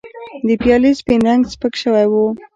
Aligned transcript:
د 0.47 0.49
پیالې 0.61 0.91
سپین 0.99 1.19
رنګ 1.27 1.41
سپک 1.53 1.73
شوی 1.81 2.05
و. 2.09 2.13